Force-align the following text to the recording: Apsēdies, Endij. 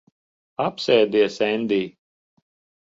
Apsēdies, 0.65 1.37
Endij. 1.51 1.87